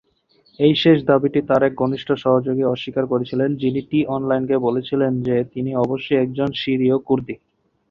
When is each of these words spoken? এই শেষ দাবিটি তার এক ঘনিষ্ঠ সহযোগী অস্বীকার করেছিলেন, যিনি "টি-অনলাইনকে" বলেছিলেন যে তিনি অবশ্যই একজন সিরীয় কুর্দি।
এই 0.59 0.73
শেষ 0.75 0.97
দাবিটি 1.05 1.39
তার 1.49 1.61
এক 1.63 1.73
ঘনিষ্ঠ 1.75 2.09
সহযোগী 2.23 2.63
অস্বীকার 2.65 3.05
করেছিলেন, 3.07 3.49
যিনি 3.55 3.79
"টি-অনলাইনকে" 3.89 4.55
বলেছিলেন 4.59 5.11
যে 5.27 5.35
তিনি 5.53 5.71
অবশ্যই 5.83 6.21
একজন 6.21 6.49
সিরীয় 6.55 6.97
কুর্দি। 7.07 7.35